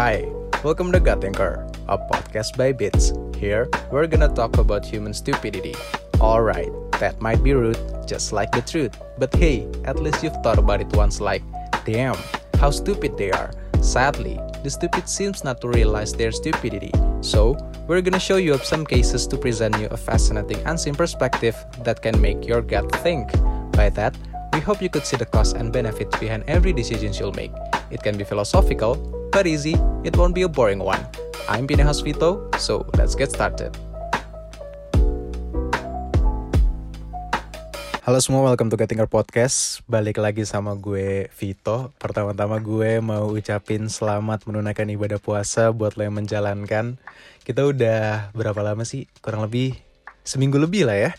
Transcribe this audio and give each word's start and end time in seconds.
Hi, 0.00 0.24
welcome 0.64 0.90
to 0.92 0.98
Thinker, 0.98 1.68
a 1.86 1.98
podcast 1.98 2.56
by 2.56 2.72
Bits. 2.72 3.12
Here, 3.36 3.68
we're 3.92 4.06
gonna 4.06 4.32
talk 4.32 4.56
about 4.56 4.82
human 4.82 5.12
stupidity. 5.12 5.74
Alright, 6.18 6.72
that 7.00 7.20
might 7.20 7.44
be 7.44 7.52
rude, 7.52 7.76
just 8.08 8.32
like 8.32 8.50
the 8.50 8.62
truth. 8.62 8.96
But 9.18 9.34
hey, 9.34 9.68
at 9.84 10.00
least 10.00 10.22
you've 10.22 10.40
thought 10.42 10.56
about 10.56 10.80
it 10.80 10.88
once 10.96 11.20
like, 11.20 11.42
damn, 11.84 12.16
how 12.56 12.70
stupid 12.70 13.18
they 13.18 13.30
are. 13.30 13.52
Sadly, 13.82 14.40
the 14.64 14.70
stupid 14.70 15.06
seems 15.06 15.44
not 15.44 15.60
to 15.60 15.68
realize 15.68 16.14
their 16.14 16.32
stupidity. 16.32 16.92
So, 17.20 17.60
we're 17.86 18.00
gonna 18.00 18.18
show 18.18 18.38
you 18.38 18.54
up 18.54 18.64
some 18.64 18.86
cases 18.86 19.26
to 19.26 19.36
present 19.36 19.78
you 19.78 19.88
a 19.88 19.98
fascinating 19.98 20.64
unseen 20.64 20.94
perspective 20.94 21.62
that 21.84 22.00
can 22.00 22.18
make 22.18 22.48
your 22.48 22.62
gut 22.62 22.90
think. 23.04 23.28
By 23.72 23.90
that, 24.00 24.16
we 24.54 24.60
hope 24.60 24.80
you 24.80 24.88
could 24.88 25.04
see 25.04 25.18
the 25.18 25.26
cost 25.26 25.56
and 25.56 25.70
benefits 25.70 26.18
behind 26.18 26.44
every 26.48 26.72
decision 26.72 27.12
you'll 27.12 27.36
make. 27.36 27.52
It 27.90 28.02
can 28.02 28.16
be 28.16 28.24
philosophical, 28.24 29.19
but 29.30 29.46
easy, 29.46 29.78
it 30.02 30.18
won't 30.18 30.34
be 30.34 30.42
a 30.42 30.50
boring 30.50 30.82
one. 30.82 30.98
I'm 31.46 31.70
Pinehas 31.70 32.02
Vito, 32.02 32.50
so 32.58 32.82
let's 32.98 33.14
get 33.14 33.30
started. 33.30 33.70
Halo 38.02 38.18
semua, 38.18 38.42
welcome 38.50 38.66
to 38.66 38.74
Getting 38.74 38.98
Our 38.98 39.06
Podcast. 39.06 39.86
Balik 39.86 40.18
lagi 40.18 40.42
sama 40.42 40.74
gue 40.74 41.30
Vito. 41.30 41.94
Pertama-tama 42.02 42.58
gue 42.58 42.98
mau 42.98 43.30
ucapin 43.30 43.86
selamat 43.86 44.50
menunaikan 44.50 44.90
ibadah 44.90 45.22
puasa 45.22 45.70
buat 45.70 45.94
lo 45.94 46.10
yang 46.10 46.18
menjalankan. 46.18 46.98
Kita 47.46 47.70
udah 47.70 48.34
berapa 48.34 48.58
lama 48.66 48.82
sih? 48.82 49.06
Kurang 49.22 49.46
lebih 49.46 49.78
seminggu 50.26 50.58
lebih 50.58 50.90
lah 50.90 50.98
ya. 50.98 51.10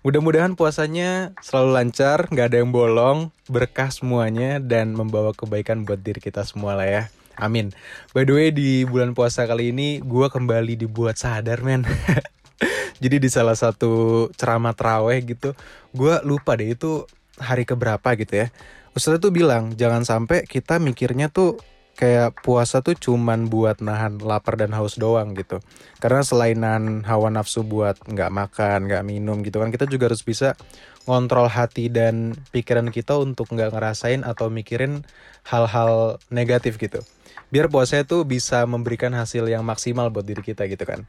Mudah-mudahan 0.00 0.56
puasanya 0.56 1.36
selalu 1.44 1.76
lancar, 1.76 2.24
nggak 2.32 2.56
ada 2.56 2.64
yang 2.64 2.72
bolong, 2.72 3.28
berkah 3.52 3.92
semuanya, 3.92 4.56
dan 4.56 4.96
membawa 4.96 5.36
kebaikan 5.36 5.84
buat 5.84 6.00
diri 6.00 6.24
kita 6.24 6.40
semua 6.48 6.72
lah 6.72 6.88
ya. 6.88 7.02
Amin. 7.40 7.72
By 8.12 8.28
the 8.28 8.32
way, 8.36 8.48
di 8.52 8.84
bulan 8.84 9.16
puasa 9.16 9.48
kali 9.48 9.72
ini, 9.72 10.04
gue 10.04 10.26
kembali 10.28 10.76
dibuat 10.76 11.16
sadar, 11.16 11.64
men. 11.64 11.88
Jadi 13.02 13.16
di 13.16 13.28
salah 13.32 13.56
satu 13.56 14.28
ceramah 14.36 14.76
teraweh 14.76 15.24
gitu, 15.24 15.56
gue 15.96 16.14
lupa 16.28 16.52
deh 16.60 16.76
itu 16.76 17.08
hari 17.40 17.64
keberapa 17.64 18.12
gitu 18.20 18.44
ya. 18.44 18.52
Ustadz 18.92 19.24
tuh 19.24 19.32
bilang, 19.32 19.72
jangan 19.72 20.04
sampai 20.04 20.44
kita 20.44 20.76
mikirnya 20.76 21.32
tuh 21.32 21.56
kayak 21.96 22.40
puasa 22.40 22.80
tuh 22.80 22.96
cuman 22.96 23.52
buat 23.52 23.84
nahan 23.84 24.24
lapar 24.24 24.56
dan 24.56 24.72
haus 24.72 24.96
doang 24.96 25.36
gitu. 25.36 25.60
Karena 26.00 26.24
selain 26.24 26.60
hawa 27.04 27.28
nafsu 27.28 27.60
buat 27.60 28.00
nggak 28.04 28.32
makan, 28.32 28.88
nggak 28.88 29.04
minum 29.04 29.44
gitu 29.44 29.60
kan, 29.60 29.68
kita 29.68 29.84
juga 29.84 30.08
harus 30.08 30.24
bisa 30.24 30.56
ngontrol 31.04 31.48
hati 31.48 31.92
dan 31.92 32.36
pikiran 32.52 32.88
kita 32.88 33.16
untuk 33.20 33.52
nggak 33.52 33.72
ngerasain 33.72 34.24
atau 34.24 34.48
mikirin 34.48 35.04
hal-hal 35.44 36.16
negatif 36.32 36.76
gitu. 36.80 37.04
Biar 37.50 37.66
puasa 37.66 37.98
tuh 38.06 38.22
bisa 38.22 38.62
memberikan 38.64 39.10
hasil 39.10 39.50
yang 39.50 39.66
maksimal 39.66 40.08
buat 40.08 40.22
diri 40.22 40.42
kita 40.42 40.70
gitu 40.70 40.86
kan. 40.86 41.02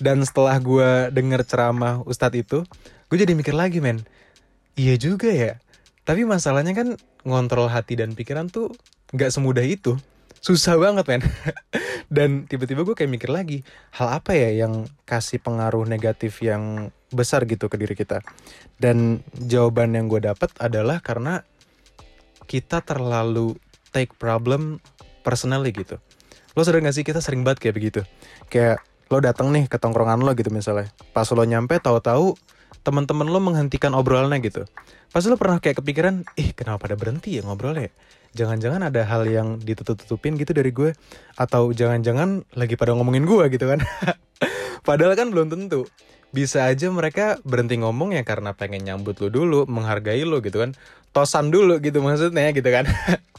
Dan 0.00 0.22
setelah 0.24 0.56
gue 0.56 1.10
denger 1.12 1.44
ceramah 1.44 2.00
Ustadz 2.06 2.40
itu, 2.40 2.64
gue 3.10 3.16
jadi 3.18 3.36
mikir 3.36 3.52
lagi 3.52 3.82
men, 3.82 4.00
iya 4.78 4.96
juga 4.96 5.28
ya. 5.28 5.60
Tapi 6.08 6.24
masalahnya 6.24 6.72
kan 6.72 6.88
ngontrol 7.26 7.68
hati 7.68 8.00
dan 8.00 8.16
pikiran 8.16 8.48
tuh 8.48 8.72
nggak 9.12 9.28
semudah 9.28 9.66
itu. 9.66 10.00
Susah 10.40 10.80
banget 10.80 11.04
men. 11.04 11.22
dan 12.16 12.48
tiba-tiba 12.48 12.80
gue 12.86 12.96
kayak 12.96 13.12
mikir 13.12 13.28
lagi, 13.28 13.60
hal 13.92 14.08
apa 14.22 14.32
ya 14.32 14.64
yang 14.64 14.88
kasih 15.04 15.42
pengaruh 15.42 15.84
negatif 15.84 16.40
yang 16.40 16.88
besar 17.12 17.44
gitu 17.44 17.68
ke 17.68 17.76
diri 17.76 17.92
kita. 17.92 18.24
Dan 18.80 19.20
jawaban 19.36 19.92
yang 19.92 20.08
gue 20.08 20.24
dapat 20.24 20.48
adalah 20.56 21.04
karena 21.04 21.44
kita 22.48 22.80
terlalu 22.80 23.54
take 23.92 24.16
problem 24.16 24.80
personally 25.22 25.70
gitu. 25.72 26.00
Lo 26.58 26.66
sadar 26.66 26.82
gak 26.82 26.96
sih 26.96 27.06
kita 27.06 27.22
sering 27.22 27.46
banget 27.46 27.68
kayak 27.68 27.74
begitu. 27.78 28.00
Kayak 28.50 28.82
lo 29.10 29.18
datang 29.22 29.50
nih 29.54 29.70
ke 29.70 29.78
tongkrongan 29.78 30.22
lo 30.22 30.34
gitu 30.34 30.50
misalnya. 30.50 30.90
Pas 31.14 31.26
lo 31.30 31.42
nyampe 31.42 31.78
tahu-tahu 31.78 32.34
teman-teman 32.82 33.28
lo 33.28 33.38
menghentikan 33.38 33.94
obrolannya 33.94 34.42
gitu. 34.42 34.62
Pas 35.10 35.22
lo 35.26 35.34
pernah 35.34 35.58
kayak 35.58 35.82
kepikiran 35.82 36.22
ih 36.38 36.54
kenapa 36.54 36.86
pada 36.86 36.94
berhenti 36.94 37.38
ya 37.38 37.42
ngobrolnya? 37.42 37.90
Jangan-jangan 38.30 38.86
ada 38.86 39.02
hal 39.02 39.26
yang 39.26 39.58
ditutup-tutupin 39.58 40.38
gitu 40.38 40.54
dari 40.54 40.70
gue 40.70 40.94
atau 41.34 41.74
jangan-jangan 41.74 42.46
lagi 42.54 42.78
pada 42.78 42.94
ngomongin 42.94 43.26
gue 43.26 43.44
gitu 43.50 43.66
kan. 43.66 43.82
Padahal 44.86 45.18
kan 45.18 45.34
belum 45.34 45.50
tentu. 45.50 45.90
Bisa 46.30 46.70
aja 46.70 46.86
mereka 46.94 47.42
berhenti 47.42 47.74
ngomong 47.82 48.14
ya 48.14 48.22
karena 48.22 48.54
pengen 48.54 48.86
nyambut 48.86 49.18
lo 49.18 49.34
dulu 49.34 49.66
menghargai 49.66 50.22
lo 50.22 50.38
gitu 50.38 50.62
kan. 50.62 50.78
Tosan 51.10 51.50
dulu 51.50 51.82
gitu 51.82 51.98
maksudnya 52.06 52.54
gitu 52.54 52.70
kan 52.70 52.86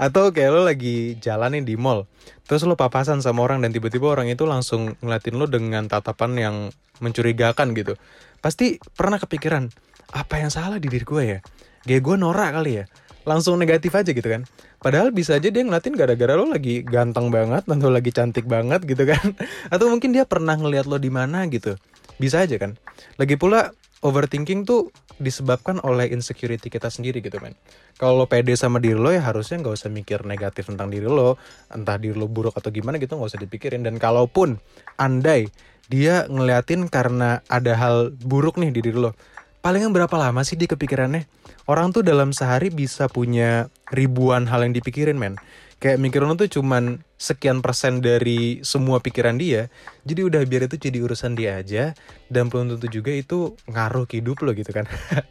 atau 0.00 0.32
kayak 0.32 0.50
lo 0.50 0.64
lagi 0.64 1.20
jalan 1.20 1.60
nih 1.60 1.64
di 1.68 1.74
mall 1.76 2.08
terus 2.48 2.64
lo 2.64 2.72
papasan 2.72 3.20
sama 3.20 3.44
orang 3.44 3.60
dan 3.60 3.70
tiba-tiba 3.70 4.16
orang 4.16 4.32
itu 4.32 4.48
langsung 4.48 4.96
ngeliatin 5.04 5.36
lo 5.36 5.44
dengan 5.44 5.84
tatapan 5.86 6.32
yang 6.40 6.56
mencurigakan 7.00 7.72
gitu. 7.74 7.96
Pasti 8.38 8.78
pernah 8.94 9.18
kepikiran 9.18 9.68
apa 10.14 10.34
yang 10.38 10.52
salah 10.52 10.78
di 10.78 10.88
diri 10.88 11.04
gue 11.04 11.22
ya? 11.36 11.38
Kayak 11.84 12.02
gue 12.04 12.16
norak 12.20 12.50
kali 12.60 12.72
ya. 12.80 12.84
Langsung 13.28 13.60
negatif 13.60 13.92
aja 13.92 14.12
gitu 14.12 14.24
kan. 14.24 14.48
Padahal 14.80 15.12
bisa 15.12 15.36
aja 15.36 15.52
dia 15.52 15.60
ngeliatin 15.60 15.92
gara-gara 15.92 16.32
lo 16.36 16.48
lagi 16.48 16.80
ganteng 16.80 17.28
banget 17.28 17.68
atau 17.68 17.90
lagi 17.92 18.10
cantik 18.12 18.48
banget 18.48 18.84
gitu 18.88 19.04
kan. 19.04 19.36
Atau 19.74 19.92
mungkin 19.92 20.16
dia 20.16 20.24
pernah 20.24 20.56
ngeliat 20.56 20.88
lo 20.88 20.96
di 20.96 21.12
mana 21.12 21.44
gitu. 21.52 21.76
Bisa 22.16 22.44
aja 22.44 22.56
kan. 22.56 22.80
Lagi 23.20 23.36
pula 23.36 23.76
overthinking 24.00 24.64
tuh 24.64 24.88
disebabkan 25.20 25.78
oleh 25.84 26.08
insecurity 26.10 26.72
kita 26.72 26.88
sendiri 26.88 27.20
gitu 27.20 27.36
men. 27.38 27.52
Kalau 28.00 28.16
lo 28.16 28.26
pede 28.26 28.56
sama 28.56 28.80
diri 28.80 28.96
lo 28.96 29.12
ya 29.12 29.20
harusnya 29.20 29.60
nggak 29.60 29.76
usah 29.76 29.92
mikir 29.92 30.24
negatif 30.24 30.72
tentang 30.72 30.88
diri 30.88 31.06
lo, 31.06 31.36
entah 31.68 32.00
diri 32.00 32.16
lo 32.16 32.26
buruk 32.26 32.56
atau 32.56 32.72
gimana 32.72 32.96
gitu 32.96 33.14
nggak 33.14 33.30
usah 33.30 33.40
dipikirin. 33.44 33.84
Dan 33.84 34.00
kalaupun 34.00 34.56
andai 34.96 35.52
dia 35.92 36.24
ngeliatin 36.26 36.88
karena 36.88 37.44
ada 37.46 37.76
hal 37.76 38.16
buruk 38.24 38.56
nih 38.56 38.72
di 38.72 38.80
diri 38.80 38.98
lo, 38.98 39.12
palingan 39.60 39.92
berapa 39.92 40.16
lama 40.16 40.40
sih 40.42 40.56
dia 40.56 40.66
kepikirannya? 40.66 41.28
Orang 41.68 41.94
tuh 41.94 42.02
dalam 42.02 42.34
sehari 42.34 42.72
bisa 42.72 43.06
punya 43.06 43.70
ribuan 43.94 44.48
hal 44.48 44.66
yang 44.66 44.74
dipikirin 44.74 45.20
men 45.20 45.38
kayak 45.80 45.96
mikir 45.96 46.20
lo 46.20 46.36
tuh 46.36 46.60
cuman 46.60 47.00
sekian 47.16 47.64
persen 47.64 48.04
dari 48.04 48.60
semua 48.60 49.00
pikiran 49.00 49.40
dia 49.40 49.72
jadi 50.04 50.28
udah 50.28 50.40
biar 50.44 50.68
itu 50.68 50.76
jadi 50.76 51.00
urusan 51.00 51.34
dia 51.34 51.56
aja 51.56 51.96
dan 52.28 52.52
belum 52.52 52.76
tentu 52.76 53.00
juga 53.00 53.10
itu 53.16 53.56
ngaruh 53.66 54.04
ke 54.04 54.20
hidup 54.20 54.44
lo 54.44 54.52
gitu 54.52 54.70
kan. 54.70 54.84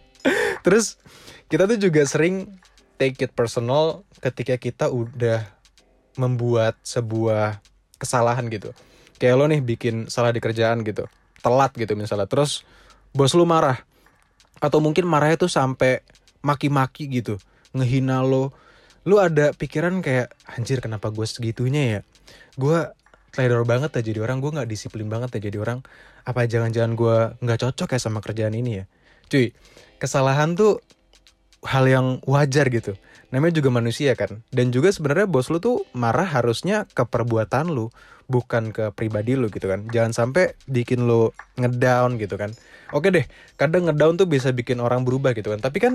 Terus 0.66 1.00
kita 1.48 1.70
tuh 1.70 1.80
juga 1.80 2.04
sering 2.04 2.50
take 3.00 3.24
it 3.24 3.32
personal 3.32 4.04
ketika 4.20 4.60
kita 4.60 4.86
udah 4.92 5.48
membuat 6.20 6.76
sebuah 6.84 7.64
kesalahan 7.96 8.52
gitu. 8.52 8.76
Kayak 9.16 9.36
lo 9.40 9.46
nih 9.48 9.64
bikin 9.64 10.12
salah 10.12 10.36
di 10.36 10.44
kerjaan 10.44 10.84
gitu 10.84 11.08
telat 11.40 11.72
gitu 11.74 11.96
misalnya 11.96 12.28
terus 12.28 12.68
bos 13.16 13.34
lu 13.34 13.48
marah 13.48 13.80
atau 14.60 14.84
mungkin 14.84 15.08
marahnya 15.08 15.40
tuh 15.40 15.52
sampai 15.52 16.04
maki-maki 16.44 17.08
gitu 17.08 17.40
ngehina 17.72 18.22
lo 18.22 18.52
lu 19.10 19.18
ada 19.18 19.50
pikiran 19.58 20.06
kayak 20.06 20.30
anjir 20.46 20.78
kenapa 20.86 21.10
gue 21.10 21.26
segitunya 21.26 21.98
ya? 21.98 22.00
Gue 22.54 22.86
teledor 23.34 23.66
banget 23.66 23.90
ya 23.98 24.02
jadi 24.14 24.22
orang 24.30 24.38
gue 24.38 24.54
nggak 24.54 24.70
disiplin 24.70 25.10
banget 25.10 25.34
ya 25.42 25.50
jadi 25.50 25.58
orang. 25.66 25.82
Apa 26.30 26.46
jangan-jangan 26.46 26.94
gue 26.94 27.18
nggak 27.42 27.60
cocok 27.66 27.90
ya 27.98 28.00
sama 28.00 28.22
kerjaan 28.22 28.54
ini 28.54 28.82
ya? 28.82 28.86
Cuy 29.26 29.50
kesalahan 29.98 30.54
tuh 30.54 30.86
hal 31.66 31.90
yang 31.90 32.08
wajar 32.30 32.70
gitu. 32.70 32.94
Namanya 33.34 33.58
juga 33.58 33.70
manusia 33.74 34.14
kan. 34.14 34.46
Dan 34.54 34.70
juga 34.70 34.94
sebenarnya 34.94 35.26
bos 35.26 35.50
lu 35.50 35.58
tuh 35.58 35.90
marah 35.98 36.30
harusnya 36.30 36.86
ke 36.94 37.02
perbuatan 37.02 37.74
lu 37.74 37.90
bukan 38.30 38.70
ke 38.70 38.94
pribadi 38.94 39.34
lu 39.34 39.50
gitu 39.50 39.66
kan. 39.66 39.90
Jangan 39.90 40.14
sampai 40.14 40.54
bikin 40.70 41.10
lu 41.10 41.34
ngedown 41.58 42.22
gitu 42.22 42.38
kan. 42.38 42.54
Oke 42.94 43.10
deh 43.10 43.26
kadang 43.58 43.90
ngedown 43.90 44.22
tuh 44.22 44.30
bisa 44.30 44.54
bikin 44.54 44.78
orang 44.78 45.02
berubah 45.02 45.34
gitu 45.34 45.50
kan. 45.50 45.62
Tapi 45.62 45.78
kan 45.82 45.94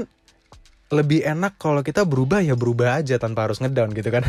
lebih 0.93 1.25
enak 1.25 1.57
kalau 1.57 1.81
kita 1.81 2.05
berubah 2.05 2.45
ya 2.45 2.53
berubah 2.53 3.01
aja 3.01 3.17
tanpa 3.17 3.49
harus 3.49 3.61
ngedown 3.61 3.93
gitu 3.97 4.11
kan. 4.13 4.25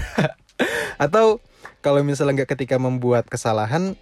Atau 1.03 1.43
kalau 1.83 2.01
misalnya 2.01 2.43
nggak 2.43 2.55
ketika 2.55 2.79
membuat 2.79 3.27
kesalahan 3.27 3.99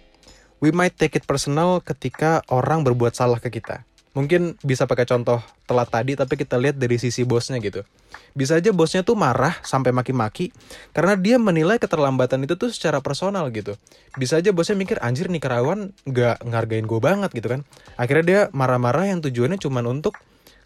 we 0.62 0.70
might 0.70 0.94
take 0.94 1.18
it 1.18 1.26
personal 1.26 1.82
ketika 1.82 2.40
orang 2.48 2.86
berbuat 2.86 3.12
salah 3.12 3.42
ke 3.42 3.50
kita. 3.50 3.82
Mungkin 4.14 4.54
bisa 4.62 4.86
pakai 4.86 5.10
contoh 5.10 5.42
telat 5.66 5.90
tadi 5.90 6.14
tapi 6.14 6.38
kita 6.38 6.54
lihat 6.54 6.78
dari 6.78 7.02
sisi 7.02 7.26
bosnya 7.26 7.58
gitu. 7.58 7.82
Bisa 8.30 8.62
aja 8.62 8.70
bosnya 8.70 9.02
tuh 9.02 9.18
marah 9.18 9.58
sampai 9.66 9.90
maki-maki 9.90 10.54
karena 10.94 11.18
dia 11.18 11.34
menilai 11.34 11.82
keterlambatan 11.82 12.46
itu 12.46 12.54
tuh 12.54 12.70
secara 12.70 13.02
personal 13.02 13.50
gitu. 13.50 13.74
Bisa 14.14 14.38
aja 14.38 14.54
bosnya 14.54 14.78
mikir 14.78 15.02
anjir 15.02 15.26
nih 15.26 15.42
kerawan 15.42 15.90
nggak 16.06 16.46
ngargain 16.46 16.86
gue 16.86 17.00
banget 17.02 17.34
gitu 17.34 17.58
kan. 17.58 17.66
Akhirnya 17.98 18.24
dia 18.24 18.40
marah-marah 18.54 19.10
yang 19.10 19.18
tujuannya 19.18 19.58
cuma 19.58 19.82
untuk 19.82 20.14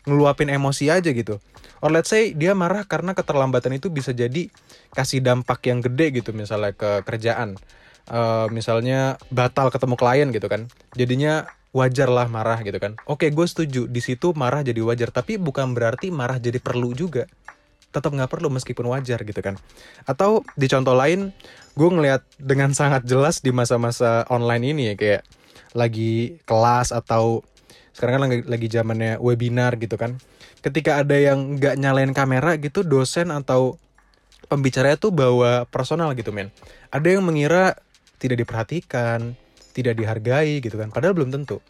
ngeluapin 0.08 0.48
emosi 0.48 0.88
aja 0.88 1.12
gitu. 1.12 1.36
Or 1.84 1.92
let's 1.92 2.10
say 2.10 2.34
dia 2.34 2.56
marah 2.56 2.82
karena 2.88 3.14
keterlambatan 3.14 3.76
itu 3.76 3.92
bisa 3.92 4.10
jadi 4.10 4.50
kasih 4.96 5.22
dampak 5.22 5.62
yang 5.68 5.84
gede 5.84 6.24
gitu 6.24 6.32
misalnya 6.32 6.74
ke 6.74 7.04
kerjaan. 7.04 7.60
Uh, 8.08 8.48
misalnya 8.48 9.20
batal 9.28 9.68
ketemu 9.68 9.94
klien 9.94 10.28
gitu 10.32 10.48
kan. 10.48 10.66
Jadinya 10.96 11.46
wajar 11.76 12.08
lah 12.08 12.26
marah 12.26 12.58
gitu 12.64 12.80
kan. 12.80 12.96
Oke 13.04 13.30
gue 13.30 13.46
setuju. 13.46 13.86
Di 13.86 14.00
situ 14.00 14.32
marah 14.34 14.64
jadi 14.64 14.80
wajar 14.82 15.12
tapi 15.12 15.36
bukan 15.36 15.76
berarti 15.76 16.08
marah 16.10 16.40
jadi 16.40 16.58
perlu 16.58 16.96
juga. 16.96 17.28
Tetap 17.92 18.10
nggak 18.10 18.32
perlu 18.32 18.48
meskipun 18.50 18.88
wajar 18.90 19.22
gitu 19.22 19.40
kan. 19.44 19.54
Atau 20.08 20.42
di 20.58 20.66
contoh 20.66 20.96
lain 20.96 21.30
gue 21.78 21.88
ngelihat 21.88 22.24
dengan 22.40 22.74
sangat 22.74 23.06
jelas 23.06 23.38
di 23.44 23.54
masa-masa 23.54 24.26
online 24.32 24.64
ini 24.74 24.82
ya 24.92 24.94
kayak 24.98 25.22
lagi 25.76 26.40
kelas 26.48 26.90
atau 26.90 27.44
sekarang 27.98 28.30
kan 28.30 28.46
lagi, 28.46 28.66
zamannya 28.70 29.18
webinar 29.18 29.74
gitu 29.82 29.98
kan. 29.98 30.22
Ketika 30.62 31.02
ada 31.02 31.18
yang 31.18 31.58
nggak 31.58 31.74
nyalain 31.82 32.14
kamera 32.14 32.54
gitu 32.62 32.86
dosen 32.86 33.34
atau 33.34 33.74
pembicaranya 34.46 34.94
tuh 34.94 35.10
bawa 35.10 35.66
personal 35.66 36.14
gitu 36.14 36.30
men. 36.30 36.54
Ada 36.94 37.18
yang 37.18 37.26
mengira 37.26 37.74
tidak 38.22 38.46
diperhatikan 38.46 39.34
tidak 39.78 39.94
dihargai 39.94 40.58
gitu 40.58 40.74
kan 40.74 40.90
padahal 40.90 41.14
belum 41.14 41.30
tentu. 41.30 41.62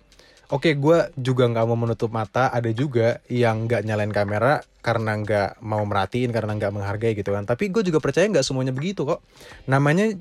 Oke 0.48 0.72
gue 0.80 1.12
juga 1.20 1.44
nggak 1.44 1.64
mau 1.68 1.76
menutup 1.76 2.08
mata 2.08 2.48
ada 2.48 2.72
juga 2.72 3.20
yang 3.28 3.68
nggak 3.68 3.84
nyalain 3.84 4.08
kamera 4.08 4.64
karena 4.80 5.20
nggak 5.20 5.60
mau 5.60 5.84
merhatiin 5.84 6.32
karena 6.32 6.56
nggak 6.56 6.72
menghargai 6.72 7.12
gitu 7.12 7.36
kan. 7.36 7.44
Tapi 7.44 7.68
gue 7.68 7.84
juga 7.84 8.00
percaya 8.00 8.24
nggak 8.32 8.44
semuanya 8.44 8.72
begitu 8.72 9.04
kok. 9.04 9.20
Namanya 9.68 10.16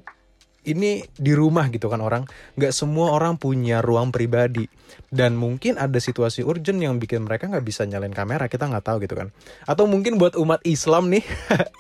ini 0.67 1.07
di 1.15 1.31
rumah 1.31 1.71
gitu 1.71 1.87
kan 1.87 2.03
orang. 2.03 2.27
Nggak 2.59 2.75
semua 2.75 3.15
orang 3.15 3.39
punya 3.39 3.79
ruang 3.79 4.11
pribadi. 4.11 4.67
Dan 5.07 5.39
mungkin 5.39 5.79
ada 5.79 5.95
situasi 5.97 6.43
urgent 6.43 6.83
yang 6.83 6.99
bikin 6.99 7.23
mereka 7.23 7.47
nggak 7.47 7.63
bisa 7.63 7.87
nyalain 7.87 8.11
kamera 8.11 8.51
kita 8.51 8.67
nggak 8.67 8.83
tahu 8.83 8.97
gitu 9.07 9.15
kan. 9.15 9.31
Atau 9.63 9.87
mungkin 9.87 10.19
buat 10.19 10.35
umat 10.35 10.59
Islam 10.67 11.07
nih 11.07 11.23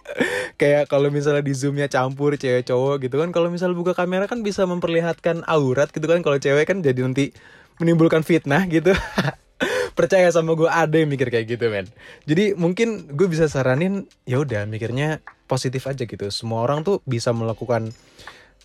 kayak 0.61 0.87
kalau 0.87 1.11
misalnya 1.11 1.43
di 1.43 1.51
zoomnya 1.51 1.91
campur 1.91 2.39
cewek 2.39 2.65
cowok 2.65 3.03
gitu 3.03 3.19
kan 3.19 3.29
kalau 3.35 3.51
misalnya 3.51 3.75
buka 3.75 3.93
kamera 3.93 4.25
kan 4.31 4.41
bisa 4.41 4.63
memperlihatkan 4.63 5.43
aurat 5.43 5.91
gitu 5.91 6.07
kan. 6.07 6.23
Kalau 6.23 6.39
cewek 6.39 6.71
kan 6.71 6.79
jadi 6.79 7.03
nanti 7.03 7.35
menimbulkan 7.83 8.23
fitnah 8.23 8.63
gitu. 8.71 8.95
Percaya 9.97 10.29
sama 10.29 10.53
gue 10.53 10.69
ada 10.69 10.93
yang 10.93 11.09
mikir 11.09 11.33
kayak 11.33 11.57
gitu 11.57 11.73
men. 11.73 11.89
Jadi 12.29 12.53
mungkin 12.53 13.09
gue 13.17 13.25
bisa 13.25 13.49
saranin 13.49 14.05
ya 14.29 14.37
udah 14.37 14.69
mikirnya 14.69 15.25
positif 15.49 15.89
aja 15.89 16.05
gitu. 16.05 16.29
Semua 16.29 16.61
orang 16.61 16.85
tuh 16.85 17.01
bisa 17.09 17.33
melakukan 17.33 17.89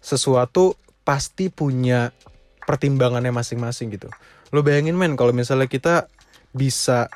sesuatu 0.02 0.74
pasti 1.06 1.48
punya 1.48 2.10
pertimbangannya 2.66 3.30
masing-masing 3.30 3.94
gitu. 3.94 4.10
Lo 4.50 4.60
bayangin 4.60 4.98
men 4.98 5.14
kalau 5.14 5.30
misalnya 5.32 5.70
kita 5.70 6.10
bisa 6.52 7.08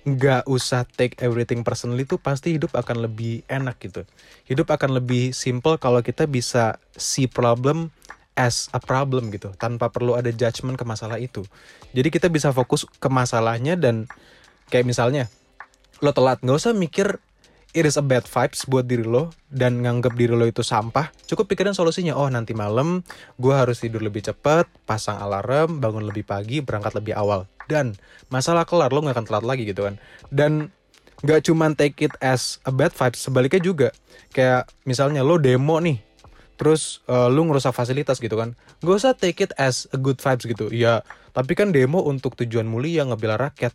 nggak 0.00 0.48
usah 0.48 0.88
take 0.96 1.20
everything 1.20 1.60
personally 1.60 2.08
tuh 2.08 2.16
pasti 2.16 2.56
hidup 2.56 2.72
akan 2.72 3.04
lebih 3.04 3.44
enak 3.46 3.76
gitu. 3.84 4.08
Hidup 4.48 4.72
akan 4.72 4.96
lebih 4.96 5.36
simple 5.36 5.76
kalau 5.76 6.00
kita 6.00 6.24
bisa 6.24 6.80
see 6.96 7.28
problem 7.28 7.92
as 8.32 8.72
a 8.72 8.80
problem 8.80 9.28
gitu 9.28 9.52
tanpa 9.60 9.92
perlu 9.92 10.16
ada 10.16 10.32
judgment 10.32 10.80
ke 10.80 10.84
masalah 10.88 11.20
itu. 11.20 11.44
Jadi 11.92 12.08
kita 12.08 12.32
bisa 12.32 12.48
fokus 12.56 12.88
ke 12.88 13.08
masalahnya 13.12 13.76
dan 13.76 14.08
kayak 14.72 14.88
misalnya 14.88 15.28
lo 16.00 16.16
telat 16.16 16.40
nggak 16.40 16.56
usah 16.56 16.72
mikir 16.72 17.20
it 17.70 17.86
is 17.86 17.94
a 17.94 18.04
bad 18.04 18.26
vibes 18.26 18.66
buat 18.66 18.86
diri 18.86 19.06
lo 19.06 19.30
dan 19.50 19.82
nganggap 19.82 20.18
diri 20.18 20.34
lo 20.34 20.46
itu 20.46 20.62
sampah, 20.66 21.10
cukup 21.26 21.50
pikirin 21.50 21.74
solusinya. 21.74 22.18
Oh 22.18 22.26
nanti 22.26 22.54
malam 22.54 23.06
gue 23.38 23.54
harus 23.54 23.78
tidur 23.78 24.02
lebih 24.02 24.26
cepat, 24.26 24.66
pasang 24.86 25.18
alarm, 25.22 25.78
bangun 25.78 26.06
lebih 26.06 26.26
pagi, 26.26 26.58
berangkat 26.62 26.98
lebih 26.98 27.14
awal. 27.14 27.46
Dan 27.70 27.94
masalah 28.28 28.66
kelar 28.66 28.90
lo 28.90 29.06
nggak 29.06 29.14
akan 29.14 29.26
telat 29.26 29.44
lagi 29.46 29.62
gitu 29.62 29.86
kan. 29.86 29.94
Dan 30.34 30.74
nggak 31.22 31.46
cuma 31.46 31.70
take 31.76 32.00
it 32.02 32.14
as 32.18 32.58
a 32.66 32.72
bad 32.74 32.90
vibes, 32.90 33.22
sebaliknya 33.22 33.62
juga. 33.62 33.88
Kayak 34.34 34.70
misalnya 34.82 35.22
lo 35.22 35.38
demo 35.38 35.78
nih, 35.78 36.02
terus 36.60 37.00
uh, 37.08 37.32
lu 37.32 37.48
ngerusak 37.48 37.72
fasilitas 37.72 38.20
gitu 38.20 38.36
kan. 38.36 38.52
Gak 38.84 38.96
usah 39.00 39.16
take 39.16 39.48
it 39.48 39.56
as 39.56 39.88
a 39.96 39.98
good 39.98 40.20
vibes 40.20 40.44
gitu. 40.44 40.68
Ya, 40.68 41.00
tapi 41.32 41.56
kan 41.56 41.72
demo 41.72 42.04
untuk 42.04 42.36
tujuan 42.36 42.68
mulia 42.68 43.08
ngebela 43.08 43.40
rakyat. 43.40 43.72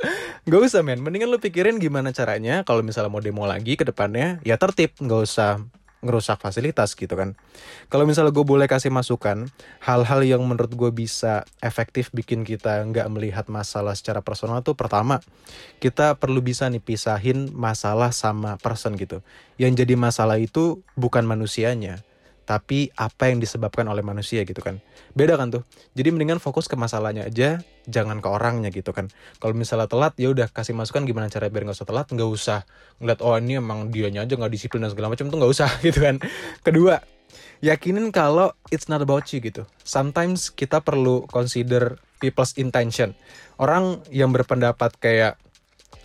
Gak 0.48 0.62
usah 0.62 0.86
men, 0.86 1.02
mendingan 1.02 1.34
lu 1.34 1.42
pikirin 1.42 1.82
gimana 1.82 2.14
caranya 2.14 2.62
kalau 2.62 2.86
misalnya 2.86 3.10
mau 3.10 3.18
demo 3.18 3.42
lagi 3.42 3.74
ke 3.74 3.82
depannya, 3.82 4.38
ya 4.46 4.54
tertib, 4.54 4.94
gak 4.96 5.20
usah 5.26 5.60
ngerusak 5.98 6.38
fasilitas 6.38 6.94
gitu 6.94 7.10
kan. 7.18 7.34
Kalau 7.90 8.06
misalnya 8.06 8.30
gue 8.30 8.46
boleh 8.46 8.70
kasih 8.70 8.94
masukan, 8.94 9.50
hal-hal 9.82 10.22
yang 10.22 10.42
menurut 10.46 10.70
gue 10.70 10.90
bisa 10.94 11.42
efektif 11.58 12.14
bikin 12.14 12.46
kita 12.46 12.86
nggak 12.86 13.10
melihat 13.10 13.50
masalah 13.50 13.98
secara 13.98 14.22
personal 14.22 14.62
tuh 14.62 14.78
pertama, 14.78 15.18
kita 15.82 16.14
perlu 16.14 16.38
bisa 16.38 16.70
nih 16.70 16.78
pisahin 16.78 17.50
masalah 17.50 18.14
sama 18.14 18.54
person 18.62 18.94
gitu. 18.94 19.26
Yang 19.58 19.82
jadi 19.84 19.94
masalah 19.98 20.38
itu 20.38 20.86
bukan 20.94 21.26
manusianya, 21.26 22.06
tapi 22.48 22.88
apa 22.96 23.28
yang 23.28 23.44
disebabkan 23.44 23.84
oleh 23.92 24.00
manusia 24.00 24.40
gitu 24.48 24.64
kan. 24.64 24.80
Beda 25.12 25.36
kan 25.36 25.52
tuh. 25.52 25.68
Jadi 25.92 26.16
mendingan 26.16 26.40
fokus 26.40 26.64
ke 26.64 26.80
masalahnya 26.80 27.28
aja 27.28 27.60
jangan 27.84 28.24
ke 28.24 28.28
orangnya 28.32 28.72
gitu 28.72 28.96
kan. 28.96 29.12
Kalau 29.36 29.52
misalnya 29.52 29.84
telat 29.84 30.16
ya 30.16 30.32
udah 30.32 30.48
kasih 30.48 30.72
masukan 30.72 31.04
gimana 31.04 31.28
cara 31.28 31.52
biar 31.52 31.68
nggak 31.68 31.76
usah 31.76 31.84
telat 31.84 32.08
nggak 32.08 32.24
usah 32.24 32.64
ngeliat 33.04 33.20
oh 33.20 33.36
ini 33.36 33.60
emang 33.60 33.92
dianya 33.92 34.24
aja 34.24 34.32
nggak 34.40 34.48
disiplin 34.48 34.80
dan 34.80 34.96
segala 34.96 35.12
macam 35.12 35.28
tuh 35.28 35.36
nggak 35.36 35.52
usah 35.52 35.68
gitu 35.84 36.00
kan. 36.00 36.16
Kedua 36.64 37.04
yakinin 37.60 38.08
kalau 38.16 38.56
it's 38.72 38.88
not 38.88 39.04
about 39.04 39.28
you 39.28 39.44
gitu. 39.44 39.68
Sometimes 39.84 40.48
kita 40.48 40.80
perlu 40.80 41.28
consider 41.28 42.00
people's 42.16 42.56
intention. 42.56 43.12
Orang 43.60 44.00
yang 44.08 44.32
berpendapat 44.32 44.96
kayak 44.96 45.36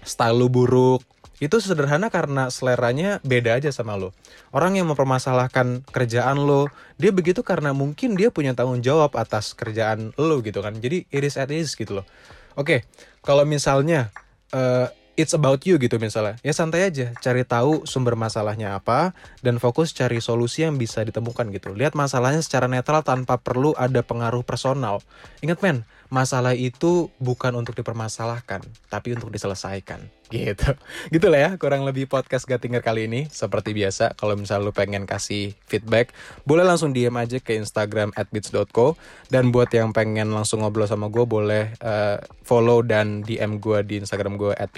style 0.04 0.44
lu 0.44 0.51
buruk 0.51 1.07
itu 1.42 1.58
sederhana 1.58 2.14
karena 2.14 2.54
seleranya 2.54 3.18
beda 3.26 3.58
aja 3.58 3.74
sama 3.74 3.98
lo. 3.98 4.14
Orang 4.54 4.78
yang 4.78 4.86
mempermasalahkan 4.90 5.82
kerjaan 5.90 6.38
lo, 6.44 6.70
dia 7.02 7.10
begitu 7.10 7.42
karena 7.42 7.74
mungkin 7.74 8.14
dia 8.14 8.30
punya 8.30 8.54
tanggung 8.54 8.86
jawab 8.86 9.18
atas 9.18 9.58
kerjaan 9.58 10.14
lo 10.20 10.42
gitu 10.46 10.62
kan. 10.62 10.78
Jadi 10.78 11.10
it 11.10 11.24
is 11.26 11.40
at 11.40 11.50
ease 11.50 11.74
gitu 11.74 12.02
loh. 12.02 12.06
Oke, 12.54 12.62
okay, 12.62 12.80
kalau 13.26 13.50
misalnya 13.50 14.14
uh, 14.54 14.86
it's 15.14 15.34
about 15.34 15.62
you 15.66 15.78
gitu 15.78 15.98
misalnya, 16.02 16.38
ya 16.42 16.54
santai 16.54 16.90
aja, 16.90 17.14
cari 17.22 17.46
tahu 17.46 17.86
sumber 17.86 18.18
masalahnya 18.18 18.78
apa 18.78 19.14
dan 19.46 19.62
fokus 19.62 19.94
cari 19.94 20.18
solusi 20.22 20.66
yang 20.66 20.78
bisa 20.78 21.02
ditemukan 21.06 21.50
gitu. 21.54 21.74
Lihat 21.74 21.94
masalahnya 21.94 22.42
secara 22.42 22.66
netral 22.66 23.06
tanpa 23.06 23.38
perlu 23.38 23.74
ada 23.78 24.02
pengaruh 24.02 24.42
personal. 24.42 25.02
Ingat 25.42 25.62
men, 25.62 25.86
masalah 26.13 26.54
itu 26.54 27.10
bukan 27.18 27.57
untuk 27.57 27.74
dipermasalahkan, 27.74 28.62
tapi 28.86 29.18
untuk 29.18 29.33
diselesaikan. 29.33 29.98
Gitu. 30.30 30.69
Gitu 31.13 31.25
lah 31.25 31.39
ya, 31.42 31.50
kurang 31.57 31.81
lebih 31.89 32.06
podcast 32.06 32.45
Gatinger 32.45 32.86
kali 32.86 33.10
ini. 33.10 33.25
Seperti 33.33 33.74
biasa, 33.74 34.13
kalau 34.13 34.38
misalnya 34.38 34.69
lu 34.69 34.74
pengen 34.77 35.10
kasih 35.10 35.57
feedback, 35.65 36.13
boleh 36.45 36.62
langsung 36.62 36.94
DM 36.94 37.18
aja 37.18 37.42
ke 37.42 37.57
Instagram 37.57 38.13
at 38.13 38.30
beats.co. 38.30 38.94
Dan 39.33 39.50
buat 39.50 39.74
yang 39.74 39.89
pengen 39.89 40.30
langsung 40.30 40.62
ngobrol 40.62 40.86
sama 40.86 41.10
gue, 41.10 41.25
boleh 41.25 41.74
uh, 41.81 42.21
follow 42.45 42.86
dan 42.86 43.25
DM 43.25 43.57
gue 43.57 43.81
di 43.81 43.98
Instagram 43.98 44.38
gue 44.38 44.54
at. 44.54 44.69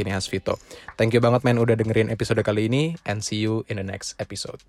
Thank 0.95 1.11
you 1.11 1.19
banget 1.19 1.43
men 1.43 1.59
udah 1.59 1.75
dengerin 1.75 2.07
episode 2.07 2.39
kali 2.47 2.71
ini, 2.71 2.95
and 3.03 3.19
see 3.19 3.43
you 3.43 3.67
in 3.67 3.75
the 3.75 3.83
next 3.83 4.15
episode. 4.23 4.63